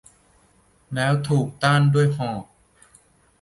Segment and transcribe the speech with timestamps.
[0.95, 2.43] แล้วถูกต้านด้วยหอก!